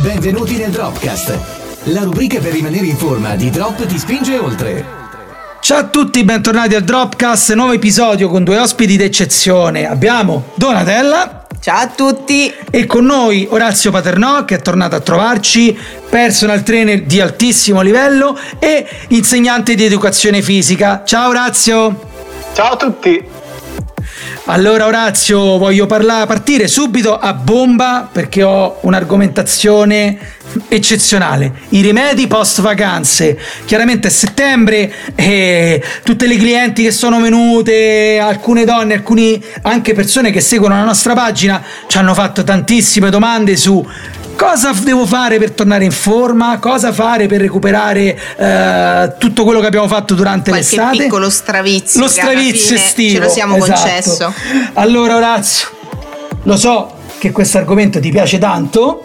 [0.00, 1.38] Benvenuti nel Dropcast,
[1.84, 4.84] la rubrica per rimanere in forma di Drop ti spinge oltre.
[5.60, 9.88] Ciao a tutti, bentornati al Dropcast, nuovo episodio con due ospiti d'eccezione.
[9.88, 11.46] Abbiamo Donatella.
[11.60, 12.52] Ciao a tutti!
[12.70, 15.76] E con noi Orazio Paternò che è tornato a trovarci,
[16.08, 21.02] personal trainer di altissimo livello e insegnante di educazione fisica.
[21.04, 22.00] Ciao Orazio!
[22.52, 23.35] Ciao a tutti!
[24.48, 30.18] Allora Orazio, voglio parlare, partire subito a bomba perché ho un'argomentazione
[30.68, 31.52] eccezionale.
[31.70, 33.36] I rimedi post vacanze.
[33.64, 40.30] Chiaramente è settembre e tutte le clienti che sono venute, alcune donne, alcune anche persone
[40.30, 43.84] che seguono la nostra pagina ci hanno fatto tantissime domande su
[44.36, 49.66] cosa devo fare per tornare in forma, cosa fare per recuperare eh, tutto quello che
[49.66, 50.96] abbiamo fatto durante Qualche l'estate.
[50.98, 52.00] piccolo stravizio.
[52.00, 53.14] Lo stravizio estivo.
[53.14, 53.80] Ce lo siamo esatto.
[53.80, 54.34] concesso.
[54.74, 55.68] Allora Orazio,
[56.42, 59.04] lo so che questo argomento ti piace tanto.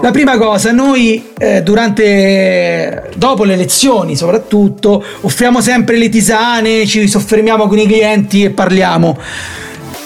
[0.00, 7.08] La prima cosa, noi eh, durante, dopo le lezioni soprattutto, offriamo sempre le tisane, ci
[7.08, 9.18] soffermiamo con i clienti e parliamo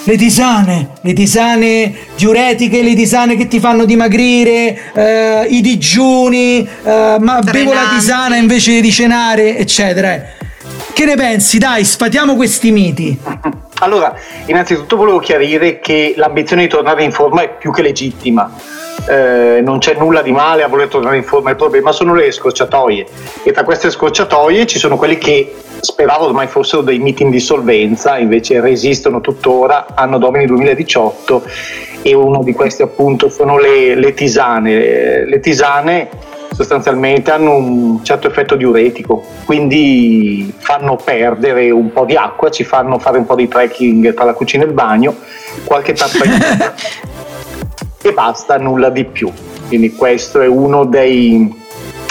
[0.09, 7.17] le tisane, le tisane diuretiche, le tisane che ti fanno dimagrire, eh, i digiuni, eh,
[7.19, 10.19] ma bevo la tisana invece di cenare, eccetera.
[10.93, 11.59] Che ne pensi?
[11.59, 13.19] Dai, sfatiamo questi miti.
[13.81, 14.15] Allora,
[14.47, 18.51] innanzitutto volevo chiarire che l'ambizione di tornare in forma è più che legittima.
[19.09, 22.29] Eh, non c'è nulla di male a voler tornare in forma, il problema sono le
[22.31, 23.07] scorciatoie
[23.41, 28.19] e tra queste scorciatoie ci sono quelli che speravo ormai fossero dei miti in dissolvenza,
[28.19, 31.43] invece resistono tuttora, anno domini 2018
[32.03, 35.25] e uno di questi appunto sono le, le tisane.
[35.25, 36.09] Le tisane
[36.53, 42.99] sostanzialmente hanno un certo effetto diuretico, quindi fanno perdere un po' di acqua, ci fanno
[42.99, 45.15] fare un po' di trekking tra la cucina e il bagno,
[45.63, 46.37] qualche tappa in
[48.09, 49.31] e basta, nulla di più.
[49.67, 51.51] Quindi questo è uno dei,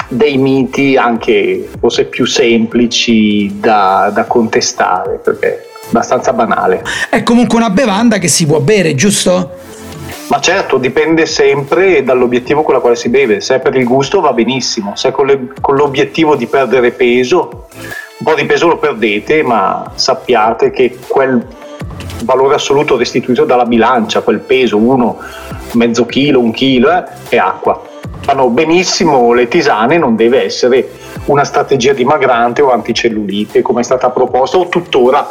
[0.09, 6.83] dei miti anche forse più semplici da, da contestare, perché è abbastanza banale.
[7.11, 9.67] È comunque una bevanda che si può bere, giusto?
[10.29, 13.41] Ma certo, dipende sempre dall'obiettivo con la quale si beve.
[13.41, 16.91] Se è per il gusto va benissimo, se è con, le, con, l'obiettivo di perdere
[16.91, 17.69] peso,
[18.19, 21.45] un po' di peso lo perdete, ma sappiate che quel
[22.25, 25.19] valore assoluto restituito dalla bilancia, quel peso, uno,
[25.73, 27.81] mezzo chilo, un chilo, eh, è acqua.
[28.21, 30.91] Fanno benissimo le tisane, non deve essere
[31.27, 35.29] una strategia dimagrante o anticellulite come è stata proposta o tuttora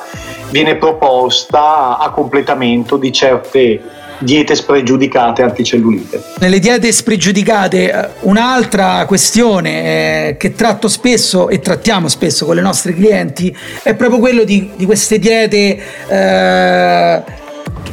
[0.50, 3.82] viene proposta a completamento di certe
[4.20, 6.22] diete spregiudicate anticellulite.
[6.40, 12.94] Nelle diete spregiudicate un'altra questione eh, che tratto spesso e trattiamo spesso con le nostre
[12.94, 17.24] clienti è proprio quello di, di queste diete eh,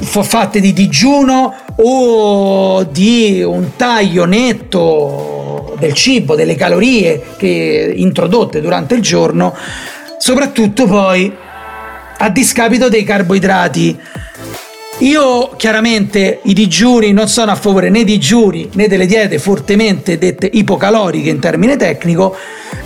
[0.01, 8.95] fatte di digiuno o di un taglio netto del cibo, delle calorie che introdotte durante
[8.95, 9.55] il giorno,
[10.19, 11.33] soprattutto poi
[12.17, 13.99] a discapito dei carboidrati.
[14.99, 20.19] Io chiaramente i digiuni non sono a favore né di digiuni né delle diete fortemente
[20.19, 22.37] dette ipocaloriche in termine tecnico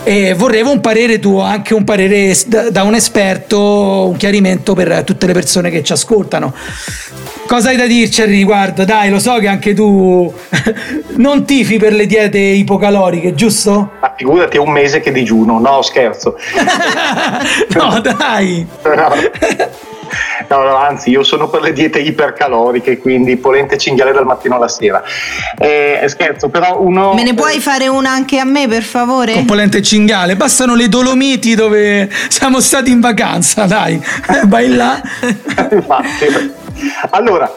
[0.05, 2.35] e vorrei un parere tuo, anche un parere
[2.71, 6.55] da un esperto, un chiarimento per tutte le persone che ci ascoltano.
[7.47, 8.85] Cosa hai da dirci al riguardo?
[8.85, 10.33] Dai, lo so che anche tu
[11.17, 13.93] non tifi per le diete ipocaloriche, giusto?
[14.01, 16.37] Ma figurati, è un mese che digiuno, no scherzo.
[17.75, 18.67] no, dai.
[18.89, 19.88] No,
[20.49, 24.69] no, anzi, io sono per le diete ipercaloriche, quindi polente e cinghiale dal mattino alla
[24.69, 25.03] sera.
[25.59, 27.15] Eh, scherzo, però uno.
[27.15, 29.33] Me ne puoi fare una anche a me, per favore?
[29.33, 34.01] Con polente e cinghiale, bastano le Dolomiti dove siamo stati in vacanza, dai,
[34.47, 35.01] vai là.
[35.71, 36.57] Infatti.
[37.11, 37.53] Allora,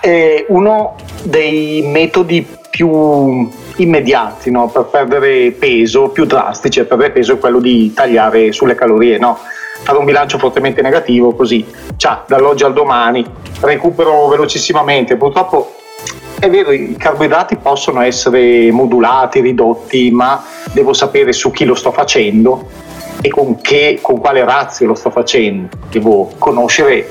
[0.00, 7.34] eh, uno dei metodi più immediati no, per perdere peso, più drastici per perdere peso
[7.34, 9.38] è quello di tagliare sulle calorie, no?
[9.86, 11.64] Fare un bilancio fortemente negativo così,
[11.96, 13.24] ciao, dall'oggi al domani,
[13.60, 15.76] recupero velocissimamente, purtroppo
[16.40, 20.42] è vero, i carboidrati possono essere modulati, ridotti, ma
[20.72, 22.66] devo sapere su chi lo sto facendo
[23.20, 25.68] e con, che, con quale razio lo sto facendo.
[25.88, 27.08] Devo conoscere,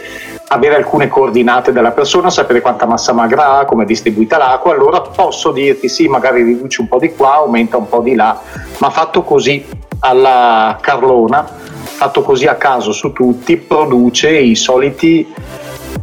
[0.49, 4.99] avere alcune coordinate della persona, sapere quanta massa magra ha, come è distribuita l'acqua, allora
[4.99, 8.37] posso dirti sì, magari riduci un po' di qua, aumenta un po' di là,
[8.79, 9.65] ma fatto così
[9.99, 11.63] alla Carlona
[11.95, 15.25] fatto così a caso su tutti, produce i soliti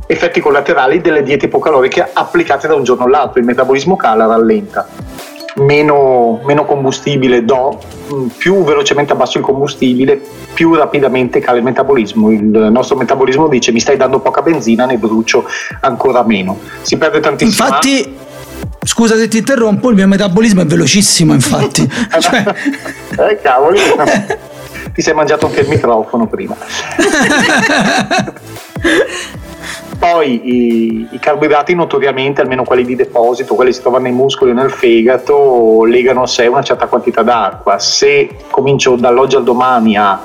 [0.07, 3.41] effetti collaterali delle diete ipocaloriche applicate da un giorno all'altro.
[3.41, 4.89] Il metabolismo cala, rallenta.
[5.57, 7.79] Meno, meno, combustibile do,
[8.39, 10.19] più velocemente abbasso il combustibile,
[10.55, 12.31] più rapidamente cala il metabolismo.
[12.31, 15.45] Il nostro metabolismo dice mi stai dando poca benzina, ne brucio
[15.81, 16.59] ancora meno.
[16.81, 17.67] Si perde tantissimo.
[17.67, 18.17] Infatti,
[18.83, 21.87] scusa se ti interrompo, il mio metabolismo è velocissimo, infatti.
[22.19, 22.45] cioè...
[23.13, 23.79] Eh, cavoli.
[24.93, 26.57] ti sei mangiato anche il microfono prima.
[29.99, 34.51] Poi i, i, carboidrati notoriamente, almeno quelli di deposito, quelli che si trovano nei muscoli
[34.51, 37.79] o nel fegato, legano a sé una certa quantità d'acqua.
[37.79, 40.21] Se comincio dall'oggi al domani a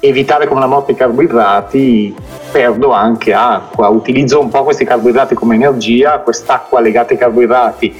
[0.00, 2.12] evitare come la morte i carboidrati,
[2.50, 3.88] perdo anche acqua.
[3.88, 7.94] Utilizzo un po' questi carboidrati come energia, quest'acqua legata ai carboidrati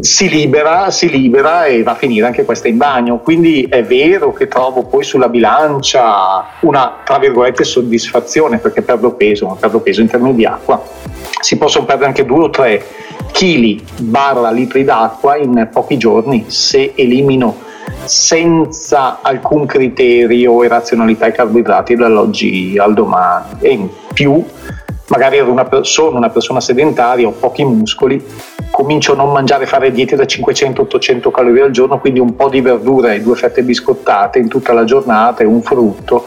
[0.00, 3.18] si libera, si libera e va a finire anche questa in bagno.
[3.18, 9.46] Quindi è vero che trovo poi sulla bilancia una, tra virgolette, soddisfazione perché perdo peso,
[9.46, 10.82] ma perdo peso in termini di acqua.
[11.40, 12.86] Si possono perdere anche 2 o 3
[13.32, 17.66] kg barra litri d'acqua in pochi giorni se elimino
[18.04, 24.44] senza alcun criterio e razionalità i carboidrati dall'oggi al domani e in più
[25.08, 28.24] magari una, sono una persona sedentaria, ho pochi muscoli,
[28.70, 32.60] comincio a non mangiare, fare diete da 500-800 calorie al giorno, quindi un po' di
[32.60, 36.26] verdura e due fette biscottate in tutta la giornata e un frutto.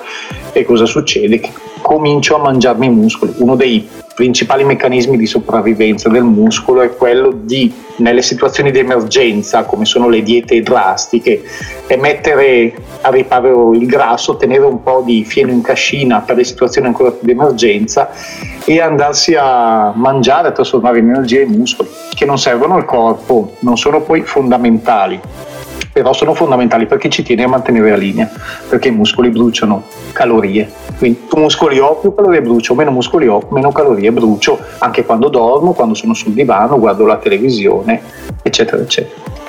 [0.52, 1.40] E cosa succede?
[1.40, 1.52] Che
[1.82, 3.34] comincio a mangiarmi i muscoli.
[3.38, 9.64] Uno dei principali meccanismi di sopravvivenza del muscolo è quello di, nelle situazioni di emergenza,
[9.64, 11.42] come sono le diete drastiche,
[11.88, 16.44] è mettere a riparo il grasso, tenere un po' di fieno in cascina per le
[16.44, 18.10] situazioni ancora più di emergenza
[18.66, 23.56] e andarsi a mangiare, a trasformare in energia i muscoli, che non servono al corpo,
[23.60, 25.20] non sono poi fondamentali
[25.92, 28.30] però sono fondamentali perché ci tiene a mantenere la linea,
[28.70, 30.70] perché i muscoli bruciano calorie.
[30.98, 35.30] Quindi più muscoli ho, più calorie brucio, meno muscoli ho, meno calorie brucio, anche quando
[35.30, 38.02] dormo, quando sono sul divano, guardo la televisione,
[38.42, 39.40] eccetera, eccetera.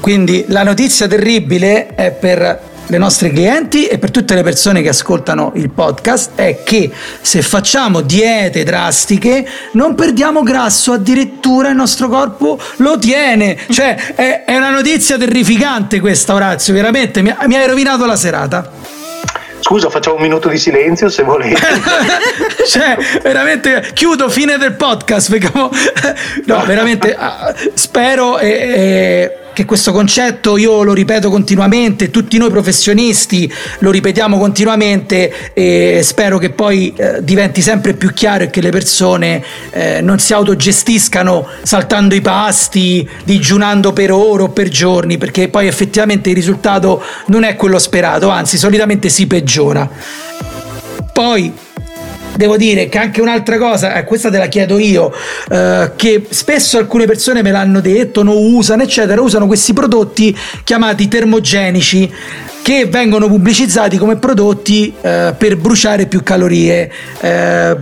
[0.00, 4.90] Quindi la notizia terribile è per le nostre clienti e per tutte le persone che
[4.90, 6.90] ascoltano il podcast è che
[7.22, 13.56] se facciamo diete drastiche non perdiamo grasso, addirittura il nostro corpo lo tiene.
[13.70, 18.70] Cioè è, è una notizia terrificante questa Orazio, veramente mi, mi hai rovinato la serata.
[19.62, 21.60] Scusa, facciamo un minuto di silenzio se volete.
[22.66, 25.30] cioè, veramente chiudo fine del podcast.
[25.30, 25.50] Perché,
[26.46, 32.50] no, veramente ah, spero e, e che questo concetto io lo ripeto continuamente, tutti noi
[32.50, 38.60] professionisti lo ripetiamo continuamente e spero che poi eh, diventi sempre più chiaro e che
[38.60, 45.18] le persone eh, non si autogestiscano saltando i pasti, digiunando per ore o per giorni,
[45.18, 49.50] perché poi effettivamente il risultato non è quello sperato, anzi solitamente si peggiora.
[51.12, 51.52] Poi
[52.36, 55.12] devo dire che anche un'altra cosa, eh, questa te la chiedo io,
[55.50, 61.08] eh, che spesso alcune persone me l'hanno detto, non usano, eccetera, usano questi prodotti chiamati
[61.08, 62.10] termogenici
[62.62, 66.90] che vengono pubblicizzati come prodotti eh, per bruciare più calorie.
[67.20, 67.76] Eh,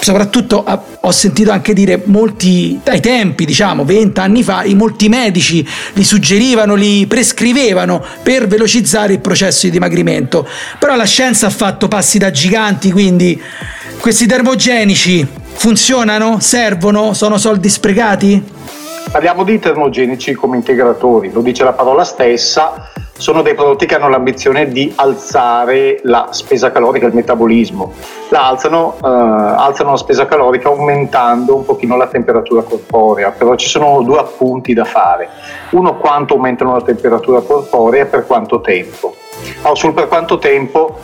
[0.00, 0.64] soprattutto
[1.00, 6.74] ho sentito anche dire molti, ai tempi diciamo 20 anni fa, molti medici li suggerivano,
[6.74, 10.46] li prescrivevano per velocizzare il processo di dimagrimento.
[10.78, 13.40] Però la scienza ha fatto passi da giganti, quindi
[14.00, 16.38] questi termogenici funzionano?
[16.40, 17.14] Servono?
[17.14, 18.56] Sono soldi sprecati?
[19.10, 24.08] Parliamo di termogenici come integratori, lo dice la parola stessa sono dei prodotti che hanno
[24.08, 27.92] l'ambizione di alzare la spesa calorica, il metabolismo.
[28.30, 33.68] La alzano, eh, alzano la spesa calorica aumentando un pochino la temperatura corporea, però ci
[33.68, 35.28] sono due appunti da fare.
[35.70, 39.14] Uno, quanto aumentano la temperatura corporea e per quanto tempo.
[39.62, 40.98] Allora, sul per quanto tempo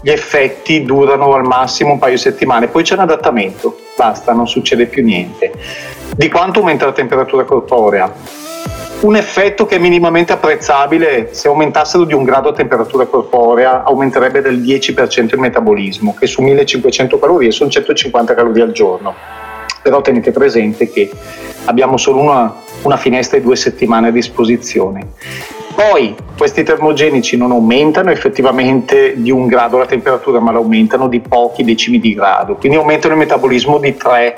[0.00, 4.48] gli effetti durano al massimo un paio di settimane, poi c'è un adattamento, basta, non
[4.48, 5.52] succede più niente.
[6.16, 8.48] Di quanto aumenta la temperatura corporea?
[9.00, 11.28] Un effetto che è minimamente apprezzabile.
[11.32, 16.42] Se aumentassero di un grado a temperatura corporea aumenterebbe del 10% il metabolismo che su
[16.42, 19.14] 1500 calorie sono 150 calorie al giorno.
[19.82, 21.10] Però tenete presente che
[21.64, 25.12] abbiamo solo una, una finestra di due settimane a disposizione.
[25.74, 31.64] Poi questi termogenici non aumentano effettivamente di un grado la temperatura ma l'aumentano di pochi
[31.64, 32.56] decimi di grado.
[32.56, 34.34] Quindi aumentano il metabolismo di 3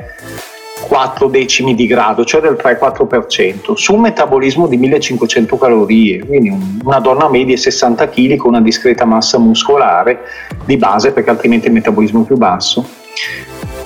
[0.87, 6.99] 4 decimi di grado, cioè del 3-4%, su un metabolismo di 1500 calorie, quindi una
[6.99, 10.21] donna media 60 kg con una discreta massa muscolare
[10.65, 12.85] di base perché altrimenti il metabolismo è più basso.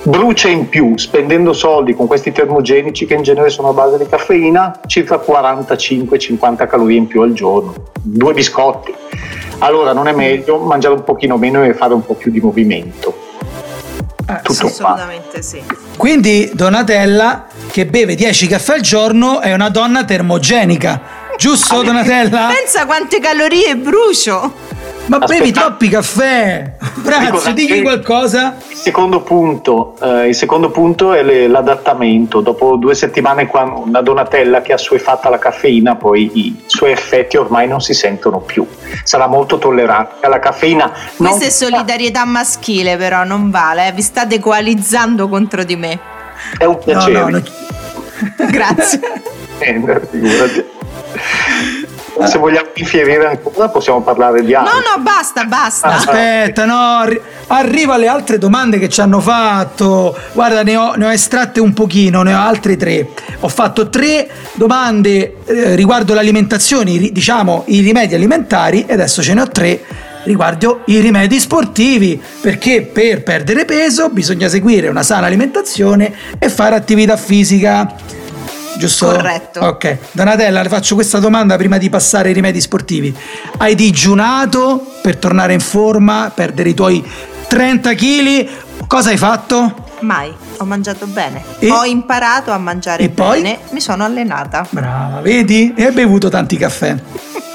[0.03, 4.05] Brucia in più, spendendo soldi con questi termogenici che in genere sono a base di
[4.07, 8.93] caffeina, circa 45-50 calorie in più al giorno, due biscotti.
[9.59, 13.16] Allora non è meglio mangiare un pochino meno e fare un po' più di movimento
[14.29, 15.63] eh, Tutto assolutamente sì.
[15.95, 21.25] Quindi Donatella che beve 10 caffè al giorno è una donna termogenica.
[21.37, 22.51] Giusto Donatella?
[22.59, 24.53] Pensa quante calorie brucio.
[25.07, 25.39] Ma Aspetta.
[25.39, 26.73] bevi troppi caffè!
[26.95, 28.57] Brazzo, digli qualcosa.
[28.69, 32.41] Il secondo punto, eh, il secondo punto è le, l'adattamento.
[32.41, 37.37] Dopo due settimane qua una Donatella che ha suefatta la caffeina, poi i suoi effetti
[37.37, 38.67] ormai non si sentono più.
[39.03, 40.91] Sarà molto tollerante alla caffeina.
[41.15, 43.91] Questa è solidarietà maschile, però non vale, eh.
[43.93, 45.99] vi state coalizzando contro di me.
[46.57, 47.19] È un piacere.
[47.19, 48.45] No, no, no.
[48.49, 48.99] Grazie.
[49.59, 49.81] eh,
[52.25, 54.73] se vogliamo infierire ancora possiamo parlare di altro.
[54.73, 55.87] No, no, basta, basta.
[55.89, 60.17] Aspetta, no, arri- arriva alle altre domande che ci hanno fatto.
[60.33, 63.07] Guarda, ne ho, ne ho, estratte un pochino, ne ho altre tre.
[63.41, 69.41] Ho fatto tre domande eh, riguardo l'alimentazione, diciamo i rimedi alimentari e adesso ce ne
[69.41, 69.81] ho tre
[70.23, 76.75] riguardo i rimedi sportivi, perché per perdere peso bisogna seguire una sana alimentazione e fare
[76.75, 77.95] attività fisica
[78.77, 79.07] giusto?
[79.07, 79.59] Corretto.
[79.59, 79.97] Ok.
[80.11, 83.15] Donatella, le faccio questa domanda prima di passare ai rimedi sportivi.
[83.57, 87.03] Hai digiunato per tornare in forma, perdere i tuoi
[87.47, 88.47] 30 kg?
[88.87, 89.85] Cosa hai fatto?
[90.01, 91.43] Mai, ho mangiato bene.
[91.59, 91.71] E?
[91.71, 93.57] Ho imparato a mangiare e bene, poi?
[93.71, 94.65] mi sono allenata.
[94.69, 95.73] Brava, vedi?
[95.75, 96.95] E hai bevuto tanti caffè.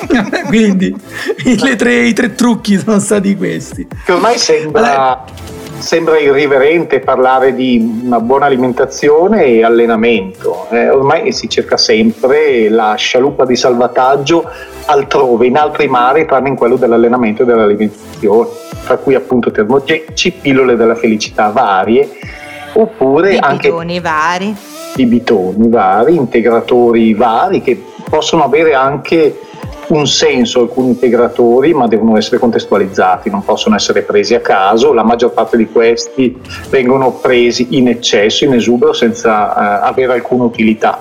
[0.47, 0.95] Quindi
[1.77, 3.87] tre, i tre trucchi sono stati questi.
[4.05, 5.25] Che ormai sembra allora,
[5.83, 10.69] sembra irriverente parlare di una buona alimentazione e allenamento.
[10.71, 14.49] Eh, ormai si cerca sempre la scialuppa di salvataggio
[14.87, 18.49] altrove, in altri mari, tranne in quello dell'allenamento e dell'alimentazione,
[18.85, 22.09] tra cui appunto termogeci, pillole della felicità varie,
[22.75, 24.57] oppure anche bitoni vari.
[24.95, 29.37] di bitoni vari, integratori vari che possono avere anche
[29.93, 34.93] un senso alcuni integratori, ma devono essere contestualizzati, non possono essere presi a caso.
[34.93, 40.45] La maggior parte di questi vengono presi in eccesso, in esubero, senza eh, avere alcuna
[40.45, 40.99] utilità,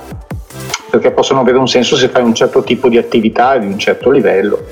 [0.89, 4.11] perché possono avere un senso se fai un certo tipo di attività di un certo
[4.11, 4.65] livello.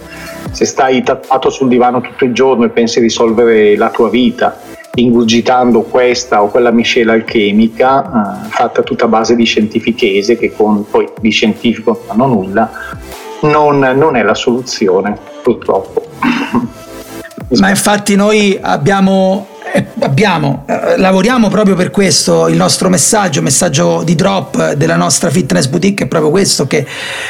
[0.52, 4.60] Se stai tappato sul divano tutto il giorno e pensi di risolvere la tua vita
[4.96, 10.84] ingurgitando questa o quella miscela alchemica eh, fatta tutta a base di scientifichese che con
[10.90, 12.72] poi di scientifico non hanno nulla
[13.41, 16.08] non, non è la soluzione, purtroppo.
[17.58, 24.01] Ma infatti noi abbiamo eh, abbiamo, eh, lavoriamo proprio per questo, il nostro messaggio, messaggio
[24.03, 26.86] di drop della nostra fitness boutique è proprio questo, che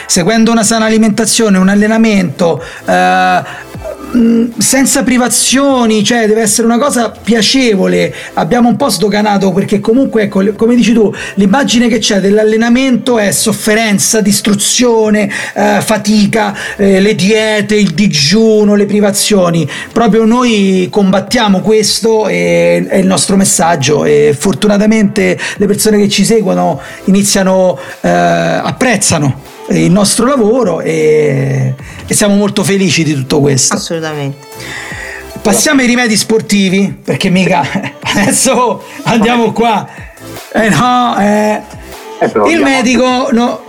[0.05, 3.43] seguendo una sana alimentazione, un allenamento, eh,
[4.15, 8.11] Mm, senza privazioni, cioè deve essere una cosa piacevole.
[8.33, 13.29] Abbiamo un po' sdoganato perché comunque, ecco, come dici tu, l'immagine che c'è dell'allenamento è
[13.31, 19.69] sofferenza, distruzione, eh, fatica, eh, le diete, il digiuno, le privazioni.
[19.93, 26.25] Proprio noi combattiamo questo e è il nostro messaggio e fortunatamente le persone che ci
[26.25, 31.73] seguono iniziano, eh, apprezzano il nostro lavoro e,
[32.07, 33.75] e siamo molto felici di tutto questo.
[33.75, 34.47] Assolutamente.
[35.41, 37.63] Passiamo ai rimedi sportivi, perché mica
[38.01, 39.88] adesso andiamo qua.
[40.51, 41.61] Eh no, eh,
[42.19, 43.63] eh il medico, no,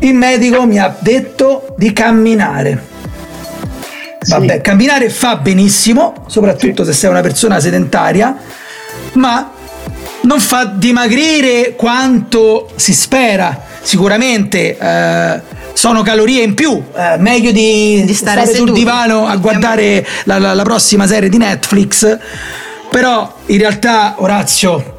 [0.00, 2.94] il medico mi ha detto di camminare.
[4.26, 4.60] Vabbè, sì.
[4.60, 6.92] camminare fa benissimo, soprattutto sì.
[6.92, 8.36] se sei una persona sedentaria,
[9.12, 9.52] ma
[10.22, 15.40] non fa dimagrire quanto si spera sicuramente eh,
[15.72, 20.38] sono calorie in più, eh, meglio di, di stare, stare sul divano a guardare la,
[20.38, 22.18] la, la prossima serie di Netflix,
[22.90, 24.94] però in realtà Orazio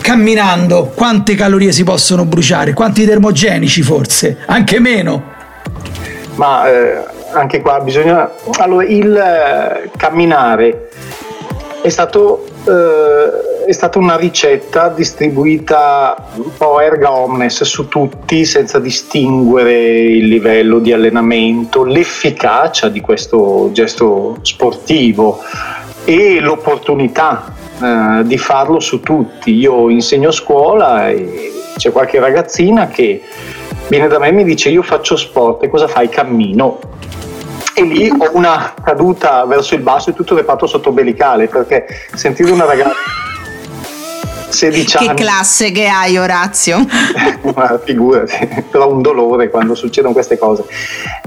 [0.00, 5.30] camminando quante calorie si possono bruciare, quanti termogenici forse, anche meno.
[6.34, 8.28] Ma eh, anche qua bisogna...
[8.58, 10.88] Allora, il eh, camminare
[11.80, 18.78] è stato eh, è stata una ricetta distribuita un po' erga omnes su tutti senza
[18.78, 25.40] distinguere il livello di allenamento, l'efficacia di questo gesto sportivo
[26.04, 29.54] e l'opportunità eh, di farlo su tutti.
[29.54, 33.22] Io insegno a scuola e c'è qualche ragazzina che
[33.88, 36.08] viene da me e mi dice io faccio sport e cosa fai?
[36.08, 36.78] Cammino
[37.74, 42.50] e lì ho una caduta verso il basso e tutto il reparto sottobelicale perché sentire
[42.50, 42.94] una ragazza
[44.52, 45.08] 16 anni.
[45.08, 46.84] Che classe che hai, Orazio?
[47.54, 50.64] Ma figurati, però un dolore quando succedono queste cose.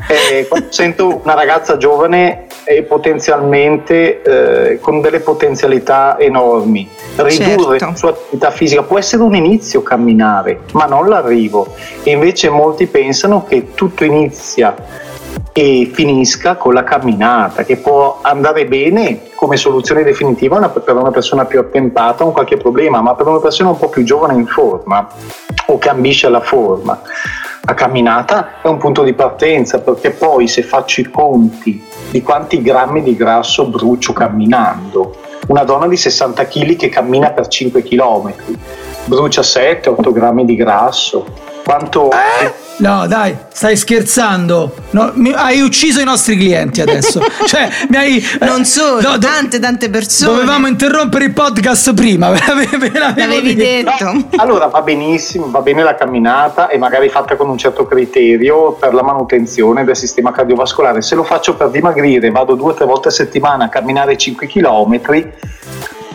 [0.08, 7.86] Eh, quando sento una ragazza giovane e potenzialmente eh, con delle potenzialità enormi, ridurre certo.
[7.86, 11.74] la sua attività fisica può essere un inizio camminare, ma non l'arrivo.
[12.04, 14.76] E invece molti pensano che tutto inizia
[15.54, 21.46] e finisca con la camminata, che può andare bene come soluzione definitiva per una persona
[21.46, 24.48] più attempata a un qualche problema, ma per una persona un po' più giovane in
[24.48, 25.08] forma
[25.68, 27.02] o che ambisce alla forma,
[27.68, 32.62] La camminata è un punto di partenza perché poi se faccio i conti di quanti
[32.62, 35.16] grammi di grasso brucio camminando,
[35.48, 38.34] una donna di 60 kg che cammina per 5 km
[39.06, 41.26] brucia 7-8 grammi di grasso.
[41.66, 42.12] Quanto...
[42.12, 42.64] Eh?
[42.78, 44.76] No, dai, stai scherzando.
[44.92, 47.22] No, mi, hai ucciso i nostri clienti adesso.
[47.48, 48.24] cioè, mi hai.
[48.42, 50.34] Non solo, no, do, tante, tante persone.
[50.34, 52.30] Dovevamo interrompere il podcast prima.
[53.16, 54.12] L'avevi detto.
[54.12, 58.74] No, allora va benissimo, va bene la camminata e magari fatta con un certo criterio
[58.74, 61.02] per la manutenzione del sistema cardiovascolare.
[61.02, 64.48] Se lo faccio per dimagrire, vado due o tre volte a settimana a camminare 5
[64.48, 65.00] km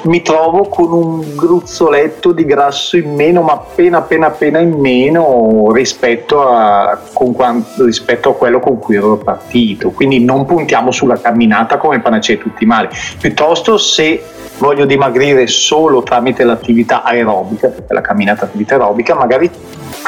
[0.02, 5.70] mi trovo con un gruzzoletto di grasso in meno, ma appena appena appena in meno
[5.72, 9.90] rispetto a, quanto, rispetto a quello con cui ero partito.
[9.90, 12.88] Quindi non puntiamo sulla camminata come panacea di tutti i mali,
[13.20, 14.22] piuttosto se
[14.58, 19.50] voglio dimagrire solo tramite l'attività aerobica, perché la camminata è attività aerobica, magari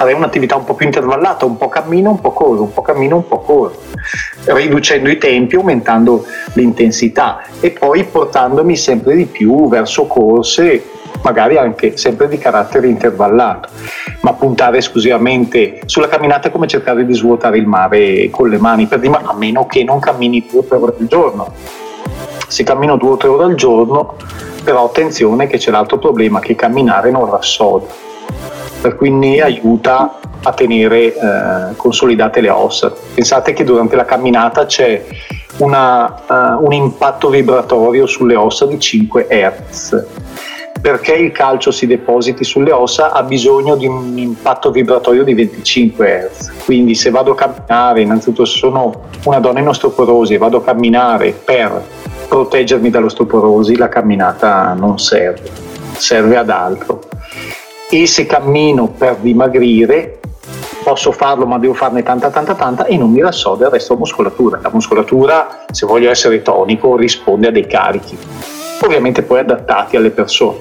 [0.03, 3.17] farei un'attività un po' più intervallata, un po' cammino, un po' corro, un po' cammino,
[3.17, 3.77] un po' corro,
[4.47, 10.85] riducendo i tempi, aumentando l'intensità e poi portandomi sempre di più verso corse
[11.23, 13.69] magari anche sempre di carattere intervallato,
[14.23, 18.87] ma puntare esclusivamente sulla camminata è come cercare di svuotare il mare con le mani,
[18.87, 21.53] per dire, a meno che non cammini due o tre ore al giorno.
[22.49, 24.17] Se cammino due o tre ore al giorno,
[24.65, 28.11] però attenzione che c'è l'altro problema che camminare non rassoda
[29.11, 32.93] ne aiuta a tenere eh, consolidate le ossa.
[33.15, 35.05] Pensate che durante la camminata c'è
[35.59, 40.07] una, uh, un impatto vibratorio sulle ossa di 5 Hz.
[40.81, 46.31] Perché il calcio si depositi sulle ossa ha bisogno di un impatto vibratorio di 25
[46.31, 46.65] Hz.
[46.65, 50.63] Quindi se vado a camminare, innanzitutto se sono una donna in osteoporosi e vado a
[50.63, 51.85] camminare per
[52.27, 55.51] proteggermi dall'osteoporosi, la camminata non serve,
[55.97, 57.12] serve ad altro
[57.95, 60.19] e se cammino per dimagrire
[60.83, 64.07] posso farlo ma devo farne tanta tanta tanta e non mi rassoda il resto della
[64.07, 64.61] muscolatura.
[64.63, 68.17] La muscolatura, se voglio essere tonico, risponde a dei carichi,
[68.81, 70.57] ovviamente poi adattati alle persone.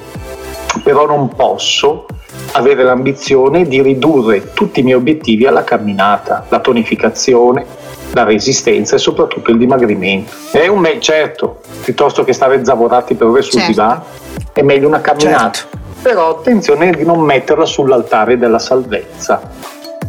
[0.84, 2.06] Però non posso
[2.52, 7.66] avere l'ambizione di ridurre tutti i miei obiettivi alla camminata, la tonificazione,
[8.12, 10.34] la resistenza e soprattutto il dimagrimento.
[10.52, 13.72] È un me- certo, piuttosto che stare zavorati per ore sul certo.
[13.72, 14.04] divano,
[14.52, 15.52] è meglio una camminata.
[15.52, 19.42] Certo però attenzione di non metterla sull'altare della salvezza.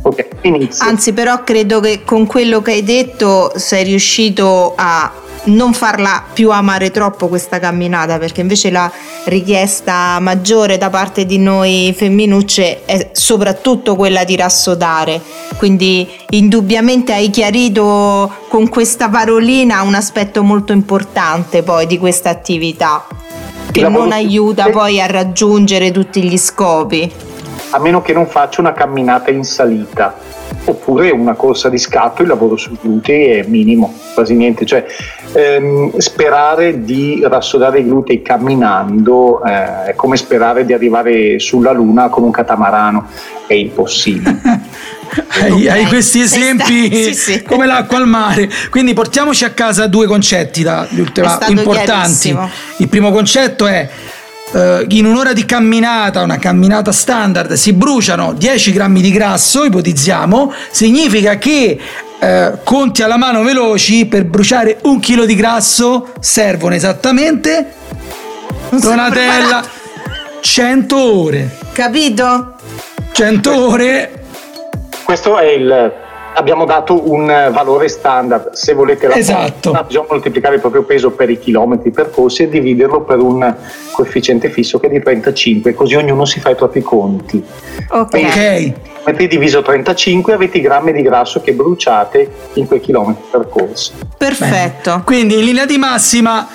[0.04, 0.26] Okay,
[0.78, 5.12] Anzi, però credo che con quello che hai detto sei riuscito a
[5.44, 8.90] non farla più amare troppo questa camminata, perché invece la
[9.26, 15.20] richiesta maggiore da parte di noi femminucce è soprattutto quella di rassodare.
[15.56, 23.06] Quindi indubbiamente hai chiarito con questa parolina un aspetto molto importante poi di questa attività
[23.72, 27.10] che non aiuta poi a raggiungere tutti gli scopi.
[27.70, 30.14] A meno che non faccia una camminata in salita
[30.64, 34.66] oppure una corsa di scatto, il lavoro sui glutei è minimo, quasi niente.
[34.66, 34.84] Cioè,
[35.32, 42.08] ehm, sperare di rassodare i glutei camminando eh, è come sperare di arrivare sulla Luna
[42.08, 43.06] con un catamarano,
[43.46, 44.40] è impossibile.
[45.28, 47.42] hai, hai, questi esempi sì, sì.
[47.42, 48.48] come l'acqua al mare.
[48.70, 50.86] Quindi portiamoci a casa due concetti da,
[51.48, 52.36] importanti.
[52.78, 53.88] Il primo concetto è
[54.52, 60.52] Uh, in un'ora di camminata, una camminata standard, si bruciano 10 grammi di grasso, ipotizziamo,
[60.70, 61.80] significa che
[62.20, 67.72] uh, conti alla mano veloci per bruciare un chilo di grasso servono esattamente
[68.78, 69.64] Donatella
[70.40, 71.56] 100 ore.
[71.72, 72.54] Capito?
[73.12, 74.21] 100 ore
[75.04, 75.92] questo è il
[76.34, 78.52] abbiamo dato un valore standard.
[78.52, 79.70] Se volete la esatto.
[79.70, 83.54] forza, bisogna moltiplicare il proprio peso per i chilometri percorsi e dividerlo per un
[83.92, 87.42] coefficiente fisso che è di 35, così ognuno si fa i propri conti.
[87.88, 88.72] Ok.
[89.04, 93.92] Metti diviso 35 avete i grammi di grasso che bruciate in quei chilometri percorsi.
[94.16, 94.90] Perfetto.
[94.90, 95.02] Bene.
[95.04, 96.46] Quindi in linea di massima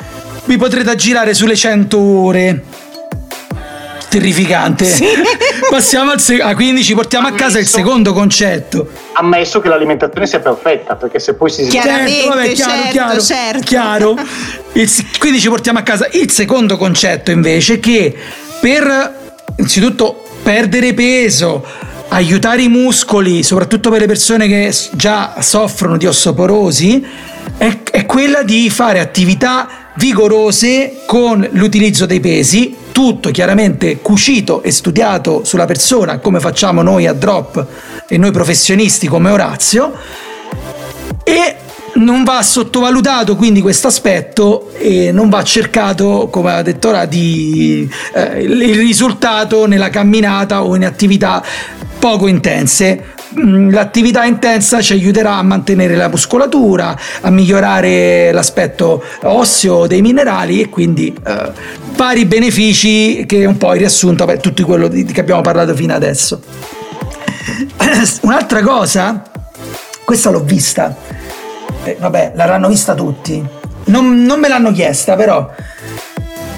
[0.46, 2.64] vi potrete aggirare sulle 100 ore
[4.08, 4.86] terrificante.
[4.86, 5.06] Sì.
[5.70, 7.44] Passiamo al secondo, ah, quindi ci portiamo Ammesso.
[7.44, 8.88] a casa il secondo concetto.
[9.14, 13.22] Ammesso che l'alimentazione sia perfetta, perché se poi si Chiaramente, certo, vabbè, chiaro, certo, chiaro,
[13.22, 13.60] certo.
[13.60, 14.16] chiaro.
[14.74, 18.16] Il, quindi ci portiamo a casa il secondo concetto invece che
[18.60, 19.16] per
[19.56, 21.66] innanzitutto perdere peso,
[22.10, 27.06] aiutare i muscoli, soprattutto per le persone che già soffrono di ossoporosi,
[27.58, 34.72] è, è quella di fare attività vigorose con l'utilizzo dei pesi, tutto chiaramente cucito e
[34.72, 37.64] studiato sulla persona come facciamo noi a Drop
[38.08, 39.94] e noi professionisti come Orazio
[41.24, 41.56] e
[41.94, 47.88] non va sottovalutato quindi questo aspetto e non va cercato, come ha detto ora, di,
[48.16, 51.44] eh, il risultato nella camminata o in attività
[52.00, 53.14] poco intense
[53.70, 60.70] l'attività intensa ci aiuterà a mantenere la muscolatura, a migliorare l'aspetto osseo dei minerali e
[60.70, 61.52] quindi eh,
[61.96, 65.94] vari benefici che un po' hai riassunto per tutto quello di, che abbiamo parlato fino
[65.94, 66.42] adesso.
[68.22, 69.24] Un'altra cosa,
[70.04, 70.96] questa l'ho vista,
[71.84, 73.44] eh, vabbè, l'avranno vista tutti,
[73.86, 75.50] non, non me l'hanno chiesta però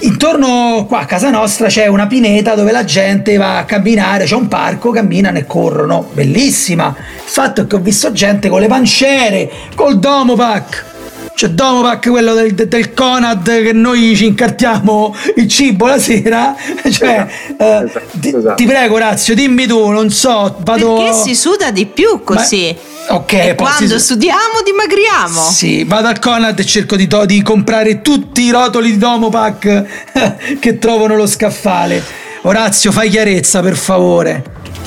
[0.02, 4.36] Intorno qua a casa nostra c'è una pineta dove la gente va a camminare, c'è
[4.36, 6.96] un parco, camminano e corrono, bellissima.
[6.98, 10.86] Il fatto è che ho visto gente con le pancere, col Domopac.
[11.34, 16.56] C'è Domopac, quello del, del, Conad che noi ci incartiamo il cibo la sera.
[16.90, 18.56] Cioè, esatto, eh, esatto, ti, esatto.
[18.56, 20.96] ti, prego, Orazio, dimmi tu, non so, vado.
[20.96, 22.74] Perché si suda di più così?
[22.74, 24.00] Ma Ok, e quando si...
[24.00, 25.42] studiamo dimagriamo.
[25.42, 29.86] Sì, vado al Conad e cerco di, to- di comprare tutti i rotoli di Domopac
[30.60, 32.04] che trovano lo scaffale.
[32.44, 34.44] Orazio, fai chiarezza per favore.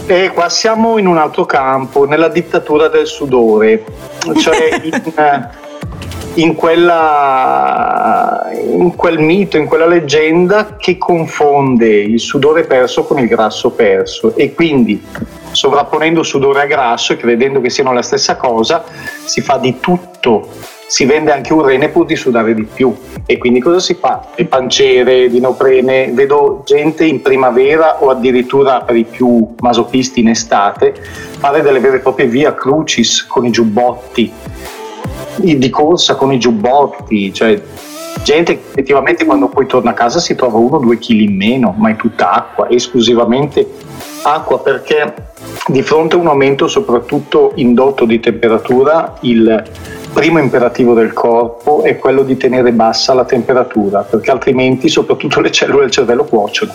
[0.06, 3.84] E qua siamo in un altro campo, nella dittatura del sudore,
[4.38, 5.48] cioè in,
[6.34, 13.26] in, quella, in quel mito, in quella leggenda che confonde il sudore perso con il
[13.26, 15.02] grasso perso e quindi
[15.52, 18.84] sovrapponendo sudore a grasso e credendo che siano la stessa cosa,
[19.24, 20.48] si fa di tutto.
[20.86, 22.94] Si vende anche un rene pur di sudare di più.
[23.24, 24.28] E quindi cosa si fa?
[24.34, 30.94] Le pancere, dinoprene, vedo gente in primavera o addirittura per i più masochisti in estate
[31.38, 34.30] fare delle vere e proprie via crucis con i giubbotti,
[35.36, 37.60] di corsa con i giubbotti, cioè
[38.22, 41.74] gente effettivamente quando poi torna a casa si trova uno o due chili in meno,
[41.76, 43.66] ma è tutta acqua, esclusivamente
[44.22, 45.14] acqua perché
[45.66, 49.62] di fronte a un aumento soprattutto indotto di temperatura, il
[50.12, 55.50] primo imperativo del corpo è quello di tenere bassa la temperatura, perché altrimenti soprattutto le
[55.50, 56.72] cellule del cervello cuociono,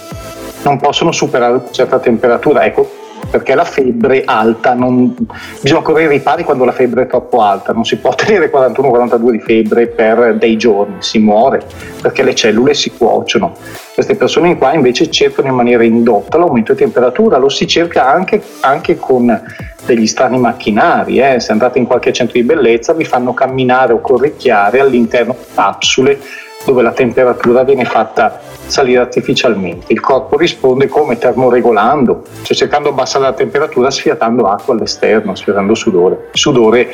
[0.63, 2.65] non possono superare una certa temperatura.
[2.65, 2.89] Ecco,
[3.29, 5.15] perché la febbre alta non...
[5.61, 9.29] bisogna correre i ripari quando la febbre è troppo alta, non si può tenere 41-42
[9.31, 11.61] di febbre per dei giorni, si muore
[12.01, 13.55] perché le cellule si cuociono.
[13.93, 18.41] Queste persone qua invece cercano in maniera indotta l'aumento di temperatura, lo si cerca anche,
[18.59, 19.41] anche con
[19.85, 21.39] degli strani macchinari, eh.
[21.39, 26.19] se andate in qualche centro di bellezza vi fanno camminare o corricchiare all'interno di capsule
[26.67, 29.93] dove la temperatura viene fatta salire artificialmente.
[29.93, 35.73] Il corpo risponde come termoregolando, cioè cercando di abbassare la temperatura sfiatando acqua all'esterno, sfiatando
[35.73, 36.27] sudore.
[36.33, 36.93] Sudore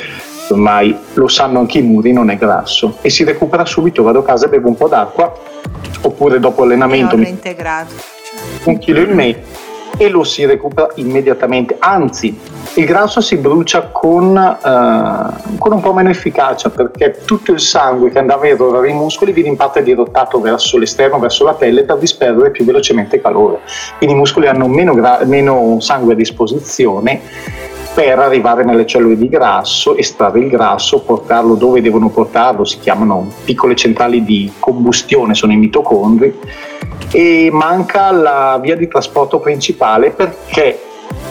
[0.50, 4.24] ormai lo sanno anche i muri, non è grasso e si recupera subito, vado a
[4.24, 5.32] casa e bevo un po' d'acqua
[6.02, 7.24] oppure dopo allenamento mi...
[8.64, 9.63] un chilo in meno
[9.96, 12.38] e lo si recupera immediatamente, anzi
[12.74, 18.10] il grasso si brucia con, uh, con, un po' meno efficacia perché tutto il sangue
[18.10, 21.84] che andava a erorare i muscoli viene in parte dirottato verso l'esterno, verso la pelle
[21.84, 23.60] per disperdere più velocemente calore.
[23.98, 27.20] Quindi i muscoli hanno meno, gra- meno sangue a disposizione
[27.94, 33.30] per arrivare nelle cellule di grasso, estrarre il grasso, portarlo dove devono portarlo, si chiamano
[33.44, 36.36] piccole centrali di combustione, sono i mitocondri,
[37.12, 40.80] e manca la via di trasporto principale perché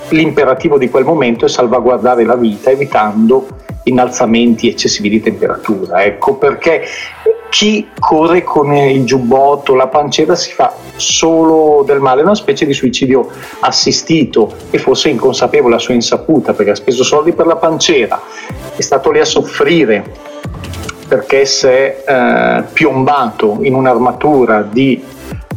[0.10, 3.48] l'imperativo di quel momento è salvaguardare la vita evitando
[3.84, 6.04] innalzamenti eccessivi di temperatura.
[6.04, 6.86] Ecco perché
[7.50, 12.66] chi corre con il giubbotto, la pancetta si fa solo del male, è una specie
[12.66, 13.30] di suicidio
[13.60, 18.20] assistito e forse inconsapevole a sua insaputa perché ha speso soldi per la pancera,
[18.76, 20.04] è stato lì a soffrire
[21.08, 25.04] perché si è eh, piombato in un'armatura di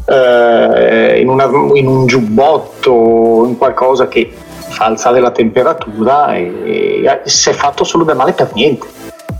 [0.06, 4.32] eh, in, una, in, un giubbotto, in qualcosa che
[4.68, 8.86] fa alzare la temperatura e, e si è fatto solo del male per niente.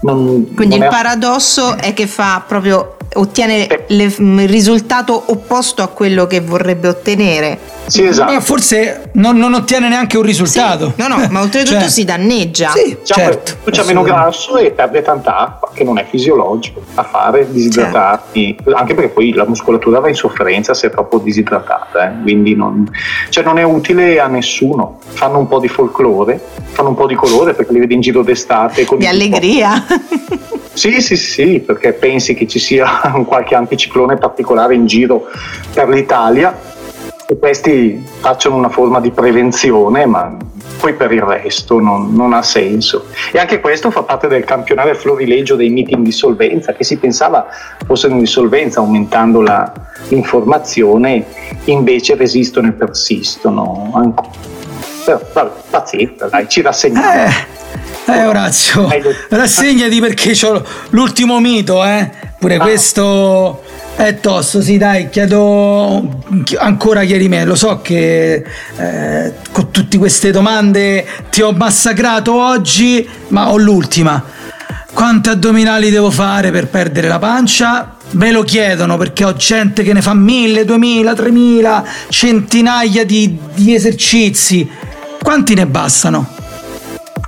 [0.02, 5.83] Non, Quindi non il è paradosso è che fa proprio ottiene le, il risultato opposto
[5.83, 7.59] a quello che vorrebbe ottenere.
[7.87, 8.33] Sì, esatto.
[8.33, 10.92] Ma forse non, non, ottiene neanche un risultato.
[10.96, 12.70] Sì, no, no, ma oltretutto cioè, si danneggia.
[12.70, 13.70] Sì, diciamo, certo.
[13.70, 18.75] C'è meno grasso e perde tanta acqua, che non è fisiologico, a fare disidratarti, certo.
[18.75, 22.22] anche perché poi la muscolatura va in sofferenza se è troppo disidratata, eh?
[22.22, 22.90] quindi non,
[23.29, 24.99] cioè non è utile a nessuno.
[25.07, 26.40] Fanno un po' di folklore,
[26.72, 28.85] fanno un po' di colore perché li vedi in giro d'estate.
[28.85, 29.85] Con di allegria.
[30.72, 32.87] Sì, sì, sì, perché pensi che ci sia
[33.27, 35.27] qualche anticiclone particolare in giro
[35.72, 36.75] per l'Italia
[37.29, 40.37] e questi facciano una forma di prevenzione, ma
[40.79, 43.07] poi per il resto non, non, ha senso.
[43.33, 47.47] E anche questo fa parte del campionario florilegio dei miti in dissolvenza, che si pensava
[47.85, 49.73] fossero in dissolvenza aumentando la,
[50.09, 51.25] l'informazione,
[51.65, 54.31] invece resistono e persistono ancora.
[55.05, 57.12] Però, vabbè, pazienza, dai, ci rassegniamo.
[57.12, 57.55] Eh.
[58.09, 58.89] Eh Orazio,
[59.31, 62.09] rassegnati perché ho l'ultimo mito, eh?
[62.39, 62.61] Pure ah.
[62.61, 63.62] questo
[63.96, 66.20] È tosto, sì, dai, chiedo
[66.59, 67.48] ancora chiarimento.
[67.48, 68.44] Lo so che
[68.76, 74.22] eh, con tutte queste domande ti ho massacrato oggi, ma ho l'ultima.
[74.92, 77.96] Quanti addominali devo fare per perdere la pancia?
[78.11, 83.74] Me lo chiedono perché ho gente che ne fa mille, duemila, tremila, centinaia di, di
[83.74, 84.68] esercizi.
[85.22, 86.36] Quanti ne bastano?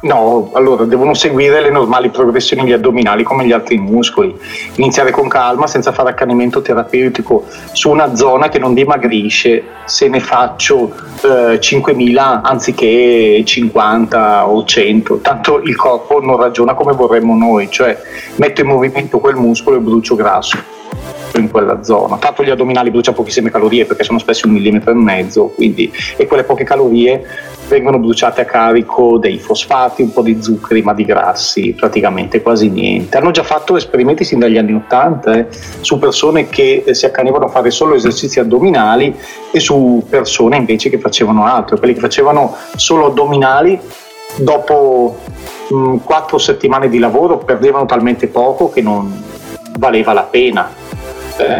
[0.01, 4.33] No, allora devono seguire le normali progressioni gli addominali come gli altri muscoli.
[4.77, 10.21] Iniziare con calma senza fare accanimento terapeutico su una zona che non dimagrisce se ne
[10.21, 15.19] faccio eh, 5.000 anziché 50 o 100.
[15.19, 18.01] Tanto il corpo non ragiona come vorremmo noi, cioè
[18.37, 20.77] metto in movimento quel muscolo e brucio grasso
[21.41, 22.17] in quella zona.
[22.17, 26.27] Tanto gli addominali bruciano pochissime calorie perché sono spesso un millimetro e mezzo, quindi, e
[26.27, 27.25] quelle poche calorie
[27.69, 32.69] vengono bruciate a carico dei fosfati, un po' di zuccheri, ma di grassi praticamente quasi
[32.69, 33.17] niente.
[33.17, 35.47] Hanno già fatto esperimenti sin dagli anni 80 eh,
[35.81, 39.15] su persone che eh, si accanivano a fare solo esercizi addominali
[39.53, 41.79] e su persone invece che facevano altro.
[41.79, 43.79] Quelli che facevano solo addominali
[44.37, 45.17] dopo
[46.03, 49.23] quattro settimane di lavoro perdevano talmente poco che non
[49.79, 50.71] valeva la pena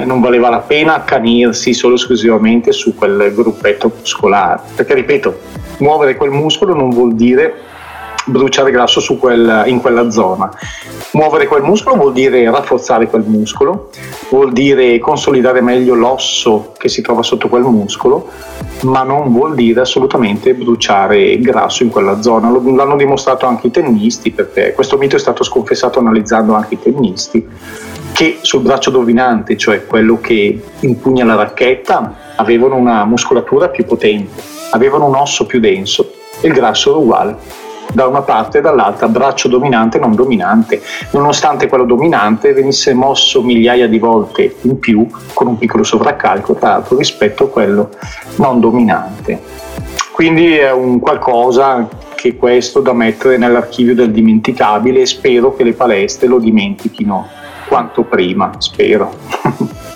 [0.05, 4.63] non valeva la pena accanirsi solo esclusivamente su quel gruppetto muscolare.
[4.75, 5.39] Perché ripeto,
[5.79, 7.67] muovere quel muscolo non vuol dire
[8.29, 10.51] bruciare grasso quel, in quella zona.
[11.13, 13.91] Muovere quel muscolo vuol dire rafforzare quel muscolo,
[14.31, 18.29] vuol dire consolidare meglio l'osso che si trova sotto quel muscolo,
[18.83, 22.51] ma non vuol dire assolutamente bruciare grasso in quella zona.
[22.51, 27.47] L'hanno dimostrato anche i tennisti, perché questo mito è stato sconfessato analizzando anche i tennisti
[28.19, 34.43] che sul braccio dominante, cioè quello che impugna la racchetta, avevano una muscolatura più potente,
[34.73, 37.37] avevano un osso più denso e il grasso era uguale
[37.93, 43.41] da una parte e dall'altra, braccio dominante e non dominante, nonostante quello dominante venisse mosso
[43.41, 47.91] migliaia di volte in più con un piccolo sovraccarico, tra l'altro, rispetto a quello
[48.39, 49.41] non dominante.
[50.11, 55.73] Quindi è un qualcosa che questo da mettere nell'archivio del dimenticabile e spero che le
[55.73, 57.38] palestre lo dimentichino
[57.69, 59.15] quanto prima, spero.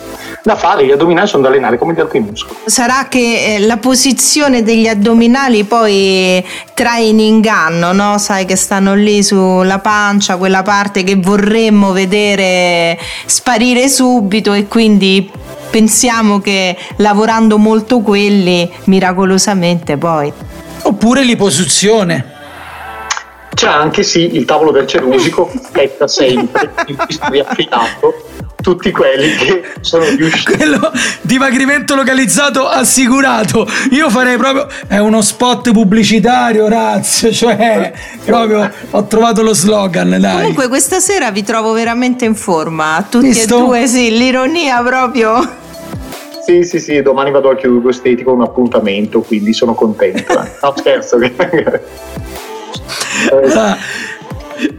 [0.43, 2.59] da fare, gli addominali sono da allenare come gli altri muscoli.
[2.65, 8.17] Sarà che eh, la posizione degli addominali poi trae in inganno, no?
[8.17, 15.31] Sai che stanno lì sulla pancia, quella parte che vorremmo vedere sparire subito e quindi
[15.69, 20.31] pensiamo che lavorando molto quelli miracolosamente poi.
[20.81, 22.32] Oppure l'iposizione
[23.53, 28.31] c'è anche sì il tavolo del cerusico, aspetta sempre il visto riaffidato
[28.63, 30.55] tutti quelli che sono riusciti.
[30.55, 33.67] Quello dimagrimento localizzato assicurato.
[33.91, 34.67] Io farei proprio.
[34.87, 37.31] È uno spot pubblicitario, Razio.
[37.31, 37.91] Cioè,
[38.23, 40.17] proprio ho trovato lo slogan.
[40.17, 40.37] Dai.
[40.37, 43.05] Comunque, questa sera vi trovo veramente in forma.
[43.07, 43.57] Tutti Visto?
[43.57, 45.61] e due, sì, l'ironia proprio.
[46.45, 50.41] Sì, sì, sì, domani vado al chirurgo estetico un appuntamento, quindi sono contento.
[50.41, 50.51] Eh.
[50.61, 51.17] No, scherzo.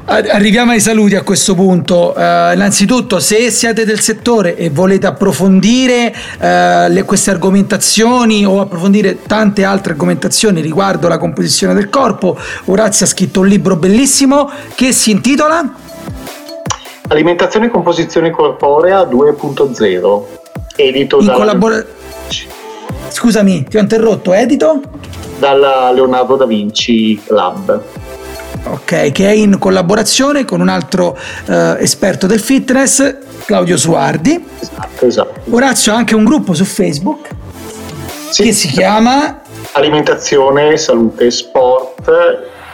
[0.06, 2.14] Ah, arriviamo ai saluti a questo punto.
[2.16, 9.22] Uh, innanzitutto, se siete del settore e volete approfondire uh, le, queste argomentazioni o approfondire
[9.22, 14.92] tante altre argomentazioni riguardo la composizione del corpo, Orazio ha scritto un libro bellissimo che
[14.92, 15.82] si intitola
[17.08, 20.22] Alimentazione e composizione corporea 2.0,
[20.76, 21.84] edito in collabora-
[23.08, 24.80] Scusami, ti ho interrotto, edito?
[25.38, 27.82] Dalla Leonardo da Vinci Lab
[28.66, 31.16] ok, che è in collaborazione con un altro
[31.46, 34.42] eh, esperto del fitness, Claudio Suardi.
[34.58, 35.40] Esatto, esatto.
[35.50, 37.28] Orazio ha anche un gruppo su Facebook
[38.30, 38.44] sì.
[38.44, 39.42] che si chiama
[39.72, 42.10] Alimentazione, Salute e Sport.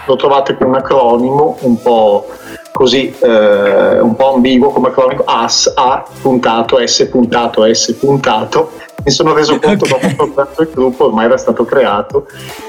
[0.07, 2.29] Lo trovate con un acronimo un po'
[2.73, 8.73] così, eh, un po' ambiguo come acronimo AS, A puntato, S puntato, S puntato.
[9.05, 10.15] Mi sono reso conto okay.
[10.15, 12.27] dopo che il gruppo ormai era stato creato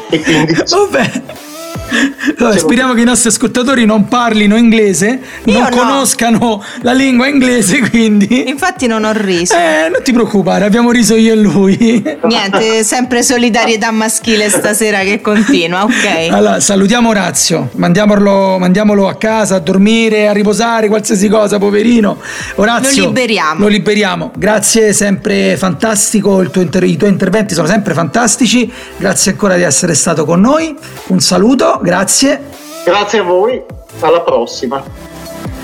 [0.10, 0.54] e quindi...
[0.54, 1.50] Vabbè
[2.38, 5.76] allora, speriamo che i nostri ascoltatori non parlino inglese, Io non no.
[5.76, 8.50] conoscano la lingua inglese, quindi...
[8.50, 9.54] Infatti non ho riso.
[9.54, 11.78] Eh, non ti preoccupare, abbiamo riso io e lui.
[12.24, 16.30] Niente, sempre solidarietà maschile stasera che continua, ok?
[16.32, 22.18] Allora, salutiamo Orazio, mandiamolo, mandiamolo a casa, a dormire, a riposare, qualsiasi cosa, poverino.
[22.56, 23.60] Orazio, lo liberiamo.
[23.60, 24.32] Lo liberiamo.
[24.36, 28.72] Grazie, sempre fantastico, inter- i tuoi interventi sono sempre fantastici.
[28.98, 30.76] Grazie ancora di essere stato con noi.
[31.08, 32.42] Un saluto grazie.
[32.86, 33.62] Grazie a voi,
[34.00, 35.10] alla prossima.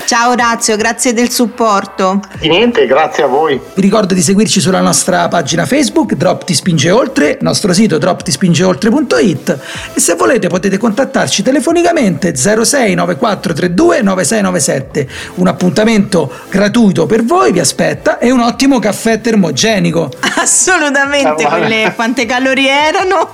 [0.08, 2.22] Ciao Orazio, grazie del supporto.
[2.40, 3.60] Di niente, grazie a voi.
[3.74, 9.60] Vi ricordo di seguirci sulla nostra pagina Facebook, Drop Ti Spinge Oltre, nostro sito droptispingeoltre.it
[9.94, 15.10] e se volete potete contattarci telefonicamente 06 9432 9697.
[15.36, 20.10] Un appuntamento gratuito per voi vi aspetta e un ottimo caffè termogenico.
[20.38, 23.30] Assolutamente, ah, quelle quante calorie erano?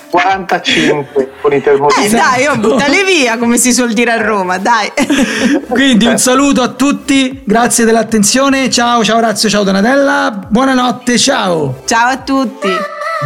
[0.14, 2.06] 45 con i termogeni.
[2.06, 4.92] Eh dai, oh, buttale via come si suol dire a Roma, dai.
[5.68, 11.82] Quindi un saluto a tutti, grazie dell'attenzione, ciao, ciao Orazio, ciao Donatella, buonanotte, ciao.
[11.84, 12.70] Ciao a tutti.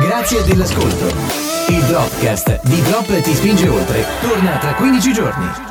[0.01, 1.13] Grazie dell'ascolto.
[1.69, 5.68] Il Dropcast di Drop ti spinge oltre torna tra 15 giorni.